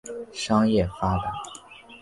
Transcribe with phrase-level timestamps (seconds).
[0.33, 1.31] 商业发达。